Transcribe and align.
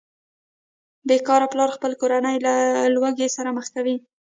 بې 1.07 1.17
کاره 1.27 1.47
پلار 1.51 1.69
خپله 1.75 1.95
کورنۍ 2.01 2.37
له 2.45 2.53
لوږې 2.95 3.27
سره 3.35 3.49
مخ 3.57 3.65
کوي 3.75 3.95